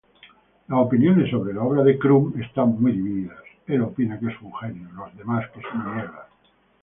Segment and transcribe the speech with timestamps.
[0.67, 3.37] Las opiniones sobre la obra de Crumb están muy divididas.